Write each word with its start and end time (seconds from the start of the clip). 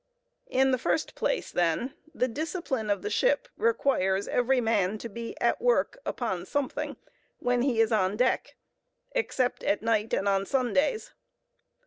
In 0.47 0.71
the 0.71 0.79
first 0.79 1.13
place, 1.13 1.51
then, 1.51 1.93
the 2.11 2.27
discipline 2.27 2.89
of 2.89 3.03
the 3.03 3.09
ship 3.11 3.47
requires 3.55 4.27
every 4.27 4.59
man 4.59 4.97
to 4.97 5.07
be 5.07 5.39
at 5.39 5.61
work 5.61 5.99
upon 6.07 6.47
something 6.47 6.97
when 7.37 7.61
he 7.61 7.79
is 7.79 7.91
on 7.91 8.17
deck, 8.17 8.55
except 9.11 9.63
at 9.63 9.83
night 9.83 10.11
and 10.11 10.27
on 10.27 10.47
Sundays. 10.47 11.13